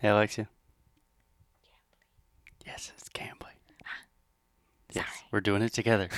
[0.00, 0.48] Hey, Alexia.
[2.66, 3.52] Yes, it's Cambly.
[4.94, 5.26] Yes, Sorry.
[5.30, 6.08] we're doing it together.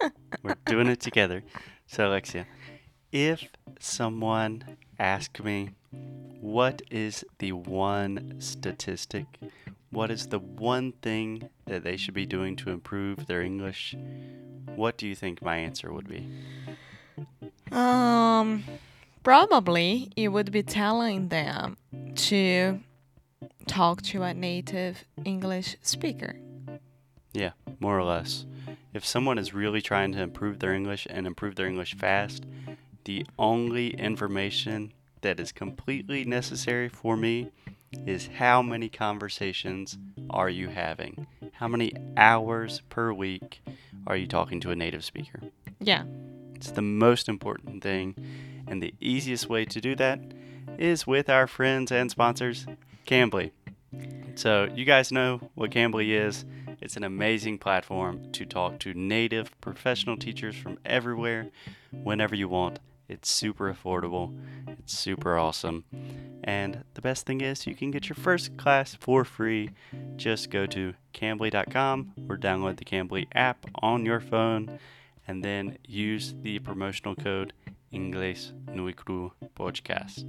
[0.42, 1.44] we're doing it together.
[1.86, 2.44] So, Alexia,
[3.12, 3.44] if
[3.78, 5.70] someone asked me,
[6.40, 9.26] what is the one statistic?
[9.90, 13.94] What is the one thing that they should be doing to improve their English?
[14.74, 16.28] What do you think my answer would be?
[17.70, 18.64] Um,
[19.22, 21.76] probably you would be telling them
[22.16, 22.80] to
[23.66, 26.36] talk to a native English speaker.
[27.32, 28.46] Yeah, more or less.
[28.94, 32.44] If someone is really trying to improve their English and improve their English fast,
[33.04, 37.50] the only information that is completely necessary for me
[38.06, 39.98] is how many conversations
[40.30, 41.26] are you having?
[41.52, 43.62] How many hours per week
[44.06, 45.40] are you talking to a native speaker?
[45.80, 46.04] Yeah.
[46.54, 48.14] It's the most important thing,
[48.66, 50.20] and the easiest way to do that
[50.78, 52.66] is with our friends and sponsors,
[53.08, 53.52] Cambly.
[54.34, 56.44] So, you guys know what Cambly is.
[56.82, 61.48] It's an amazing platform to talk to native professional teachers from everywhere
[61.90, 62.80] whenever you want.
[63.08, 65.84] It's super affordable, it's super awesome.
[66.44, 69.70] And the best thing is, you can get your first class for free.
[70.16, 74.78] Just go to cambly.com or download the Cambly app on your phone
[75.26, 77.54] and then use the promotional code
[77.92, 80.24] Inglés Nui Cru Podcast.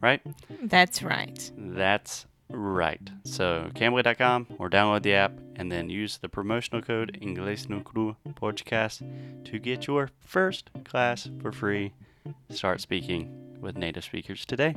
[0.00, 0.20] Right?
[0.62, 1.50] That's right.
[1.56, 3.10] That's right.
[3.24, 8.16] So, Cambly.com or download the app and then use the promotional code Inglés Nui Cru
[8.30, 9.02] Podcast
[9.44, 11.92] to get your first class for free.
[12.50, 14.74] Start speaking with native speakers today.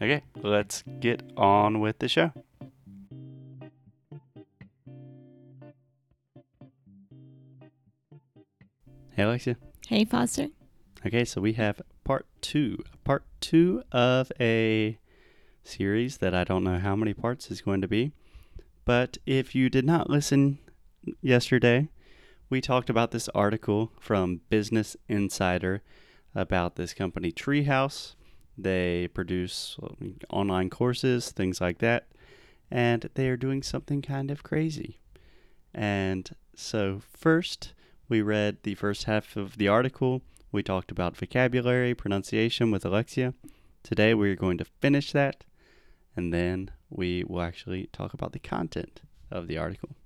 [0.00, 2.32] Okay, let's get on with the show.
[9.14, 9.56] Hey, Alexia.
[9.86, 10.48] Hey, Foster.
[11.04, 12.78] Okay, so we have part two.
[13.02, 15.00] Part two of a
[15.64, 18.12] series that I don't know how many parts is going to be.
[18.84, 20.58] But if you did not listen
[21.20, 21.88] yesterday,
[22.48, 25.82] we talked about this article from Business Insider
[26.36, 28.14] about this company Treehouse.
[28.56, 29.76] They produce
[30.30, 32.06] online courses, things like that,
[32.70, 35.00] and they are doing something kind of crazy.
[35.74, 37.72] And so, first,
[38.08, 40.22] we read the first half of the article.
[40.52, 43.32] We talked about vocabulary, pronunciation with Alexia.
[43.82, 45.44] Today we're going to finish that,
[46.14, 49.96] and then we will actually talk about the content of the article.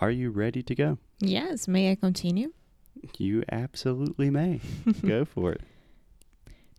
[0.00, 0.98] Are you ready to go?
[1.20, 2.52] Yes, may I continue?
[3.16, 4.60] You absolutely may.
[5.06, 5.60] go for it.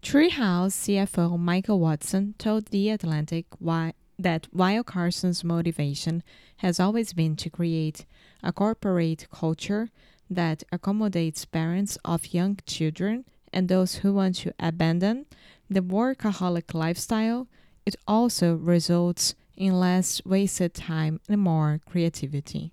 [0.01, 6.23] Treehouse CFO Michael Watson told The Atlantic why, that while Carson's motivation
[6.57, 8.05] has always been to create
[8.43, 9.89] a corporate culture
[10.29, 15.25] that accommodates parents of young children and those who want to abandon
[15.69, 17.47] the workaholic lifestyle,
[17.85, 22.71] it also results in less wasted time and more creativity.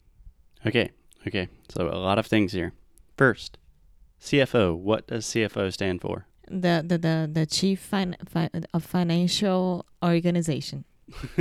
[0.64, 0.90] Okay,
[1.26, 1.48] okay.
[1.68, 2.72] So a lot of things here.
[3.16, 3.58] First,
[4.20, 4.76] CFO.
[4.76, 6.26] What does CFO stand for?
[6.48, 10.84] The the the, the chief fin- fi- of financial organization.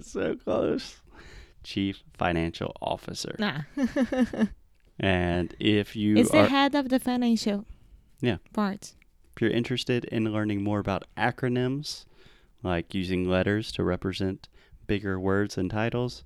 [0.00, 1.00] so close.
[1.62, 3.36] Chief Financial Officer.
[3.38, 3.62] Nah.
[5.02, 7.64] And if you it's the head of the financial
[8.20, 8.36] Yeah.
[8.52, 8.94] part.
[9.34, 12.04] if you're interested in learning more about acronyms,
[12.62, 14.48] like using letters to represent
[14.86, 16.22] bigger words and titles,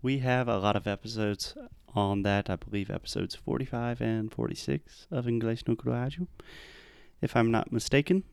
[0.00, 1.54] we have a lot of episodes
[1.94, 2.48] on that.
[2.48, 6.26] I believe episodes 45 and 46 of English no Rádio,
[7.20, 8.24] if I'm not mistaken.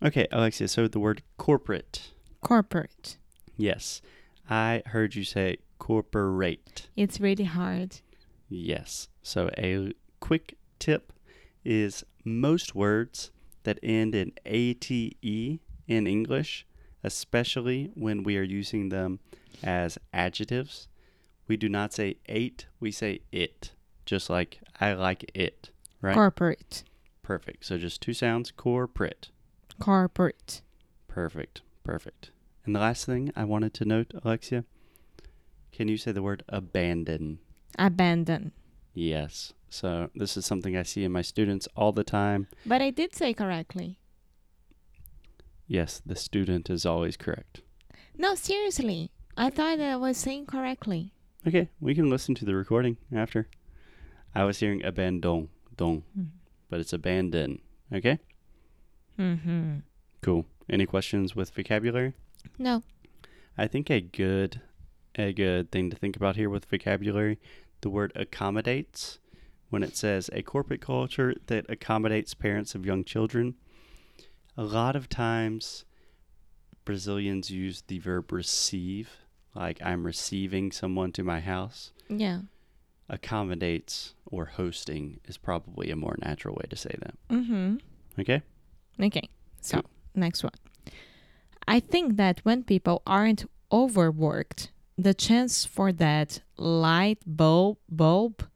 [0.00, 2.12] Okay, Alexia, so the word corporate.
[2.40, 3.16] Corporate.
[3.56, 4.00] Yes,
[4.48, 6.88] I heard you say corporate.
[6.94, 8.00] It's really hard.
[8.48, 9.08] Yes.
[9.22, 11.12] So a quick tip
[11.64, 13.30] is most words
[13.64, 16.66] that end in ate in English,
[17.02, 19.20] especially when we are using them
[19.62, 20.88] as adjectives,
[21.48, 23.72] we do not say ate, we say it.
[24.04, 25.70] Just like I like it,
[26.00, 26.14] right?
[26.14, 26.84] Corporate.
[27.22, 27.64] Perfect.
[27.64, 29.30] So just two sounds, corporate.
[29.80, 30.62] Corporate.
[31.08, 31.62] Perfect.
[31.82, 32.30] Perfect.
[32.64, 34.64] And the last thing I wanted to note, Alexia,
[35.72, 37.38] can you say the word abandon?
[37.78, 38.52] Abandon.
[38.94, 39.52] Yes.
[39.68, 42.46] So this is something I see in my students all the time.
[42.64, 43.98] But I did say correctly.
[45.66, 47.60] Yes, the student is always correct.
[48.16, 49.10] No, seriously.
[49.36, 51.12] I thought I was saying correctly.
[51.46, 53.48] Okay, we can listen to the recording after.
[54.34, 56.02] I was hearing abandon, don,
[56.70, 57.60] but it's abandon.
[57.92, 58.18] Okay,
[59.18, 59.78] Mm-hmm.
[60.22, 60.44] cool.
[60.68, 62.12] Any questions with vocabulary?
[62.58, 62.82] No.
[63.56, 64.60] I think a good,
[65.16, 67.38] a good thing to think about here with vocabulary,
[67.80, 69.18] the word accommodates.
[69.68, 73.54] When it says a corporate culture that accommodates parents of young children,
[74.56, 75.84] a lot of times
[76.84, 79.10] Brazilians use the verb receive,
[79.54, 81.90] like I'm receiving someone to my house.
[82.08, 82.42] Yeah.
[83.08, 87.14] Accommodates or hosting is probably a more natural way to say that.
[87.30, 87.76] Mm-hmm.
[88.20, 88.42] Okay?
[89.02, 89.28] Okay.
[89.60, 89.90] So Cool.
[90.14, 90.52] next one.
[91.66, 98.48] I think that when people aren't overworked, the chance for that light bulb bulb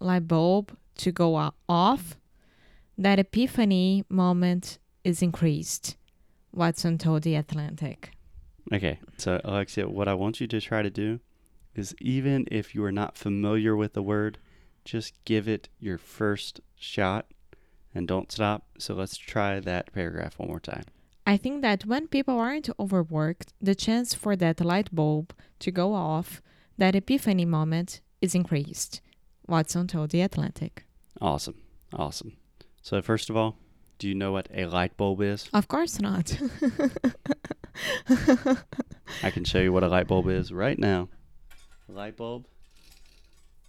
[0.00, 2.16] light bulb to go off,
[2.98, 5.96] that epiphany moment is increased.
[6.52, 8.10] Watson told the Atlantic.
[8.72, 8.98] Okay.
[9.16, 11.20] So, Alexia, what I want you to try to do
[11.74, 14.38] is even if you are not familiar with the word,
[14.84, 17.26] just give it your first shot
[17.94, 18.66] and don't stop.
[18.78, 20.84] So, let's try that paragraph one more time.
[21.26, 25.94] I think that when people aren't overworked, the chance for that light bulb to go
[25.94, 26.42] off,
[26.78, 29.00] that epiphany moment, is increased.
[29.46, 30.84] Watson told the Atlantic.
[31.20, 31.62] Awesome.
[31.94, 32.36] Awesome.
[32.82, 33.56] So, first of all,
[33.98, 35.48] do you know what a light bulb is?
[35.52, 36.36] Of course not.
[39.22, 41.08] I can show you what a light bulb is right now.
[41.88, 42.46] A light bulb,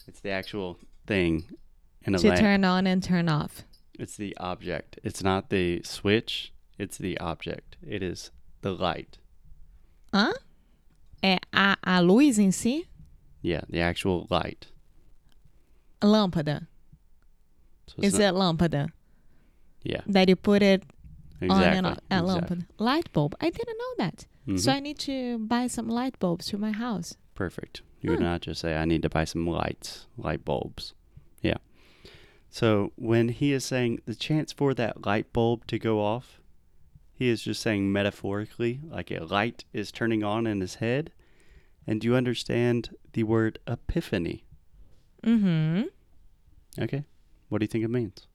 [0.08, 1.46] it's the actual thing
[2.04, 2.40] in a to lamp.
[2.40, 3.64] turn on and turn off.
[4.00, 5.00] It's the object.
[5.04, 7.78] It's not the switch, it's the object.
[7.88, 8.32] It is
[8.62, 9.18] the light.
[10.14, 10.32] Hã?
[11.24, 12.86] É a, a luz em si?
[13.42, 14.68] Yeah, the actual light.
[16.02, 16.68] Lâmpada.
[17.88, 18.90] So it's Is not- it lâmpada?
[19.84, 20.84] Yeah, That you put it
[21.42, 21.66] exactly.
[21.68, 21.98] on and off.
[22.10, 22.58] A exactly.
[22.58, 22.66] lâmpada.
[22.80, 23.36] Light bulb.
[23.42, 24.26] I didn't know that.
[24.58, 24.76] So Mhm.
[24.76, 27.16] I need to buy some light bulbs to my house.
[27.36, 27.82] Perfect.
[28.02, 28.26] You would Hmm.
[28.26, 30.94] not just say, I need to buy some lights, light bulbs.
[31.42, 31.58] Yeah.
[32.50, 36.42] So when he is saying the chance for that light bulb to go off,
[37.14, 41.12] he is just saying metaphorically, like a light is turning on in his head.
[41.86, 44.46] And do you understand the word epiphany?
[45.24, 45.84] Mm-hmm.
[46.82, 47.04] Okay.
[47.50, 48.28] What do you think it means?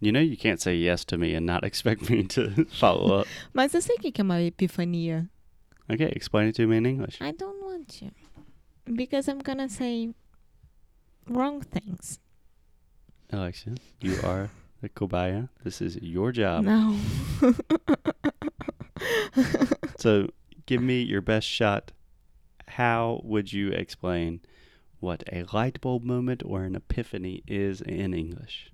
[0.00, 3.26] You know, you can't say yes to me and not expect me to follow up.
[3.54, 5.28] Mas eu sei o que é uma epifania.
[5.90, 7.18] Okay, explain it to me in English.
[7.20, 8.10] I don't want to.
[8.92, 10.12] Because I'm gonna say
[11.28, 12.18] wrong things.
[13.32, 14.50] Alexia, you are
[14.84, 16.64] Kobaya, this is your job.
[16.64, 16.98] No.
[19.98, 20.28] so
[20.66, 21.92] give me your best shot.
[22.68, 24.40] How would you explain
[25.00, 28.70] what a light bulb moment or an epiphany is in English?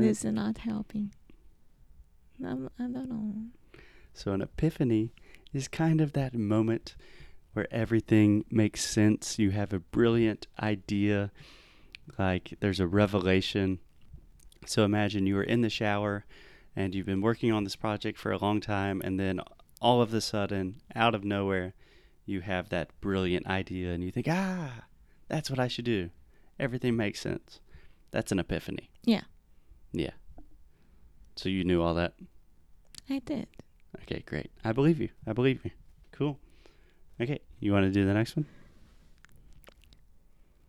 [0.00, 1.12] This is not helping.
[2.44, 3.34] I'm, I do not know.
[4.14, 5.12] So an epiphany
[5.52, 6.96] is kind of that moment
[7.56, 9.38] where everything makes sense.
[9.38, 11.32] You have a brilliant idea,
[12.18, 13.78] like there's a revelation.
[14.66, 16.26] So imagine you are in the shower
[16.76, 19.40] and you've been working on this project for a long time and then
[19.80, 21.72] all of a sudden, out of nowhere,
[22.26, 24.84] you have that brilliant idea and you think, "Ah,
[25.28, 26.10] that's what I should do."
[26.60, 27.60] Everything makes sense.
[28.10, 28.90] That's an epiphany.
[29.04, 29.22] Yeah.
[29.92, 30.12] Yeah.
[31.36, 32.14] So you knew all that?
[33.08, 33.46] I did.
[34.02, 34.50] Okay, great.
[34.62, 35.08] I believe you.
[35.26, 35.70] I believe you.
[36.12, 36.38] Cool.
[37.20, 38.46] Okay, you want to do the next one?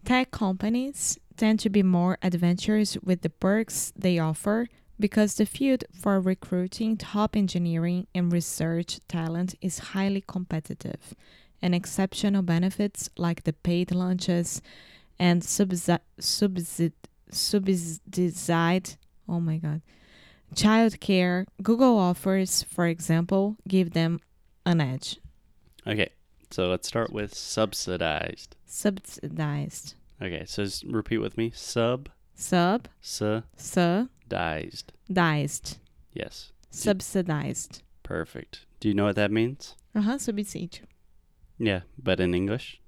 [0.06, 4.68] Tech companies tend to be more adventurous with the perks they offer
[5.00, 11.14] because the field for recruiting top engineering and research talent is highly competitive,
[11.62, 14.62] and exceptional benefits like the paid lunches
[15.20, 16.94] and subsi- subsid-
[17.30, 19.82] subsidized oh my god
[20.56, 24.20] childcare Google offers, for example, give them
[24.66, 25.20] an edge.
[25.86, 26.10] Okay,
[26.50, 28.56] so let's start with subsidized.
[28.66, 29.96] Subsidized.
[30.22, 31.51] Okay, so just repeat with me.
[31.54, 33.44] Sub Sub subsidized.
[35.08, 35.77] subsidized.
[36.13, 37.82] Yes, Subsidized.
[38.04, 38.66] perfect.
[38.80, 39.75] Do you know what that means?
[39.96, 40.82] Uh-huh, subsídio.
[41.60, 42.80] Yeah, but in English?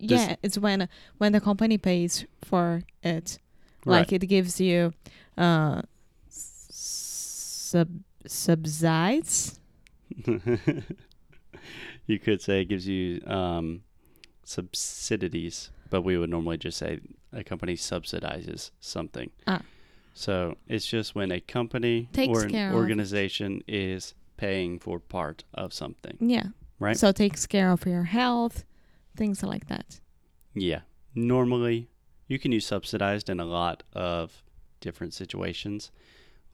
[0.00, 3.38] Does- Yeah, it's when when the company pays for it.
[3.84, 4.92] Like it gives you
[5.38, 5.82] uh
[6.28, 7.88] sub
[8.26, 9.60] subsides.
[12.06, 13.82] you could say it gives you um,
[14.44, 17.00] subsidies, but we would normally just say
[17.32, 19.30] a company subsidizes something.
[19.46, 19.62] Ah.
[20.14, 24.98] So it's just when a company Takes or an care of- organization is paying for
[24.98, 26.48] part of something, Yeah.
[26.78, 26.96] right?
[26.96, 28.64] So it takes care of your health,
[29.16, 30.00] things like that.
[30.54, 30.80] yeah.
[31.14, 31.88] Normally,
[32.28, 34.42] you can use subsidized in a lot of
[34.80, 35.90] different situations.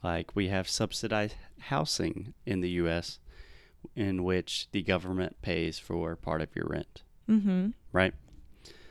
[0.04, 3.18] Like we have subsidized housing in the U.S.,
[3.94, 7.02] in which the government pays for part of your rent.
[7.28, 7.68] Mm-hmm.
[7.92, 8.14] right?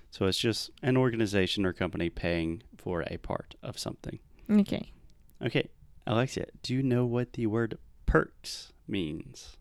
[0.10, 4.19] So it's just an organization or company paying for a part of something.
[4.50, 4.91] Okay.
[5.43, 5.69] Okay,
[6.05, 9.57] Alexia, do you know what the word perks means?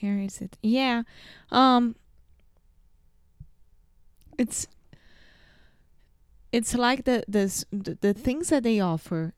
[0.00, 0.56] Where is it?
[0.62, 1.02] Yeah.
[1.50, 1.94] Um
[4.38, 4.66] it's
[6.52, 7.64] it's like the the,
[8.00, 9.34] the things that they offer,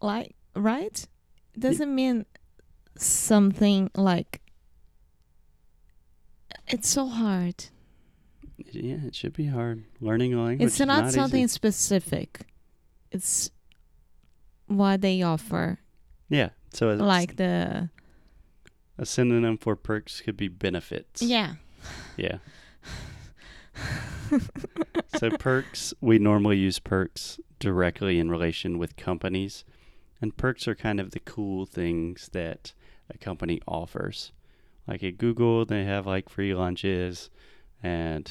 [0.00, 1.06] like right?
[1.58, 2.26] Doesn't mean
[3.04, 4.40] something like.
[6.68, 7.66] It's so hard.
[8.58, 9.84] Yeah, it should be hard.
[10.00, 10.66] Learning a language.
[10.66, 11.48] it's not, not something Easy.
[11.52, 12.40] specific.
[13.12, 13.50] It's
[14.66, 15.78] what they offer,
[16.28, 16.50] Yeah.
[16.72, 17.88] So like the
[18.98, 21.22] a synonym for perks could be benefits.
[21.22, 21.54] yeah.
[22.16, 22.38] Yeah.
[25.18, 29.64] so perks, we normally use perks directly in relation with companies,
[30.20, 32.72] and perks are kind of the cool things that
[33.10, 34.32] a company offers.
[34.86, 37.30] Like at Google, they have like free lunches
[37.82, 38.30] and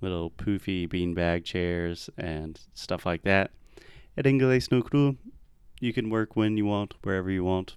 [0.00, 3.50] little poofy beanbag chairs and stuff like that.
[4.16, 5.16] At Inglés no Cru,
[5.80, 7.76] you can work when you want, wherever you want.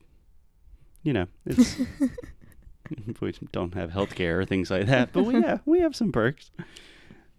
[1.03, 1.77] You know, it's
[3.21, 6.51] we don't have healthcare or things like that, but we have we have some perks.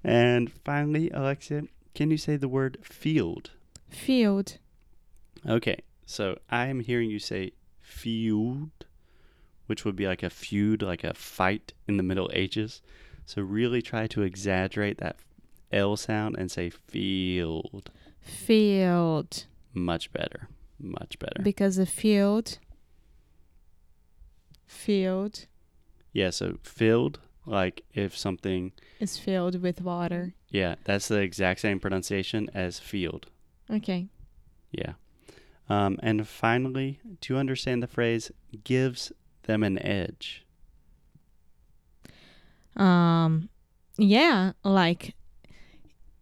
[0.03, 1.63] And finally, Alexia,
[1.95, 3.51] can you say the word field?
[3.89, 4.59] Field.
[5.49, 8.71] Okay, so I am hearing you say feud,
[9.67, 12.83] which would be like a feud, like a fight in the Middle Ages.
[13.27, 15.17] So really try to exaggerate that
[15.73, 17.91] L sound and say field.
[18.21, 19.47] Field.
[19.73, 20.49] Much better.
[20.79, 21.43] Much better.
[21.43, 22.59] Because the field.
[24.67, 25.47] Field
[26.15, 30.35] yeah, so filled, like if something, is filled with water.
[30.49, 33.27] yeah, that's the exact same pronunciation as field.
[33.69, 34.07] Okay.
[34.71, 34.93] Yeah.
[35.69, 38.31] Um, and finally, to understand the phrase
[38.63, 39.13] gives
[39.45, 40.45] them an edge?
[42.77, 43.49] Um
[43.97, 45.15] yeah, like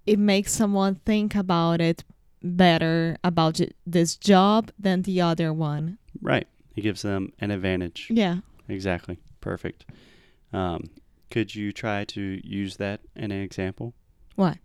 [0.07, 2.05] it makes someone think about it
[2.43, 5.99] better about this job than the other one.
[6.21, 6.47] Right.
[6.77, 8.09] It gives them an advantage.
[8.11, 8.39] Yeah.
[8.69, 9.19] Exactly.
[9.41, 9.85] Perfect.
[10.53, 10.91] Um,
[11.31, 13.95] could you try to use that in an example?
[14.37, 14.59] What?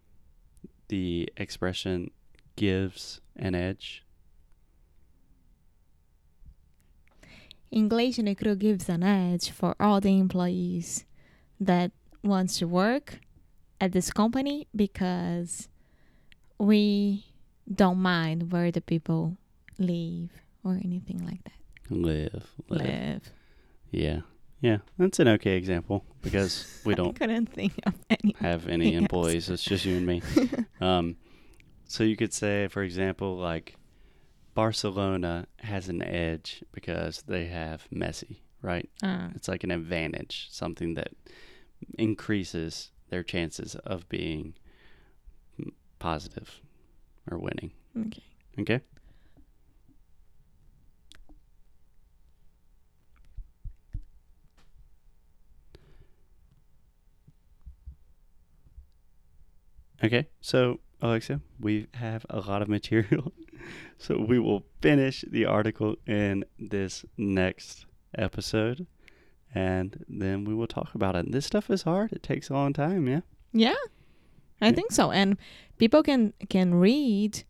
[0.89, 2.11] The expression
[2.55, 4.03] gives an edge.
[7.71, 11.05] English Negro gives an edge for all the employees
[11.59, 11.91] that
[12.23, 13.19] wants to work
[13.81, 15.67] at this company because
[16.57, 17.25] we
[17.73, 19.37] don't mind where the people
[19.77, 20.29] live
[20.63, 21.53] or anything like that.
[21.89, 22.47] Live.
[22.69, 22.81] Live.
[22.81, 23.31] Live.
[23.91, 24.21] Yeah.
[24.61, 24.77] Yeah.
[24.97, 28.35] That's an okay example because we don't couldn't think of any.
[28.39, 29.49] have any employees.
[29.49, 30.21] It's just you and me.
[30.79, 31.17] Um,
[31.85, 33.75] so you could say, for example, like
[34.57, 38.89] Barcelona has an edge because they have Messi, right?
[39.03, 41.09] Ah, It's like an advantage, something that
[41.99, 44.55] increases their chances of being
[45.99, 46.59] positive
[47.29, 47.71] or winning.
[47.95, 48.23] okay.
[48.59, 48.81] Okay?
[60.03, 63.31] Okay, so Alexia, we have a lot of material.
[63.97, 67.85] so we will finish the article in this next
[68.17, 68.85] episode
[69.55, 71.31] and then we will talk about it.
[71.31, 72.11] This stuff is hard.
[72.11, 73.21] It takes a long time, yeah?
[73.53, 73.75] Yeah,
[74.61, 74.71] I Yeah.
[74.73, 75.11] think so.
[75.11, 75.37] And
[75.77, 77.43] people can can read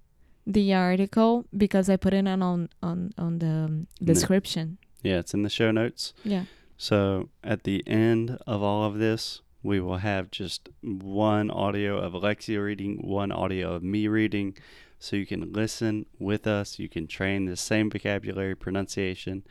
[0.46, 4.78] the article because I put it on on on, on the- description.
[5.04, 6.14] Yeah, it's in the show notes.
[6.24, 6.46] Yeah.
[6.78, 12.14] So at the end of all of this, we will have just one audio of
[12.14, 14.56] Alexia reading, one audio of me reading.
[15.00, 16.80] So you can listen with us.
[16.80, 19.44] You can train the same vocabulary, pronunciation,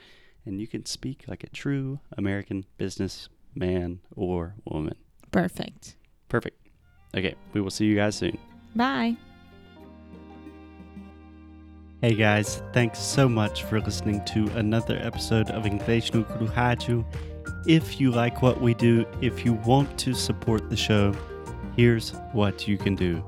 [0.45, 4.97] and you can speak like a true American businessman or woman.
[5.31, 5.97] Perfect.
[6.29, 6.59] Perfect.
[7.17, 8.39] Okay, we will see you guys soon.
[8.75, 9.17] Bye.
[12.03, 17.05] Hey guys, thanks so much for listening to another episode of Inglês no Rádio.
[17.67, 21.15] If you like what we do, if you want to support the show,
[21.75, 23.25] here's what you can do.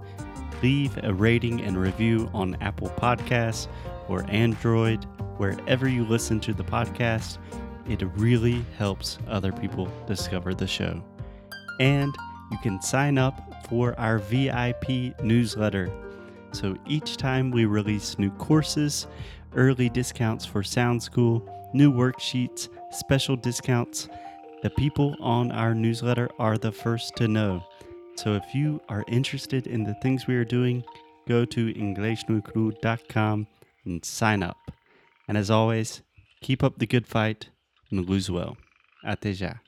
[0.63, 3.69] Leave a rating and review on Apple Podcasts
[4.09, 5.05] or Android,
[5.37, 7.39] wherever you listen to the podcast.
[7.89, 11.03] It really helps other people discover the show.
[11.81, 12.15] And
[12.51, 15.91] you can sign up for our VIP newsletter.
[16.53, 19.07] So each time we release new courses,
[19.55, 24.09] early discounts for Sound School, new worksheets, special discounts,
[24.63, 27.63] the people on our newsletter are the first to know.
[28.19, 30.83] So if you are interested in the things we are doing,
[31.29, 33.47] go to inglesnuecru.com
[33.85, 34.73] and sign up.
[35.29, 36.03] And as always,
[36.41, 37.51] keep up the good fight
[37.93, 38.57] and lose well.
[39.05, 39.61] Até já.